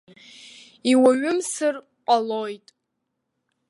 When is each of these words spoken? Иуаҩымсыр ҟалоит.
Иуаҩымсыр 0.91 1.75
ҟалоит. 2.05 2.67